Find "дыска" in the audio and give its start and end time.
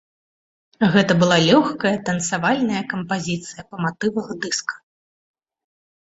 4.47-4.73